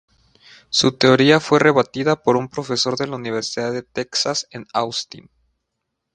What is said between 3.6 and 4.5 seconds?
de Texas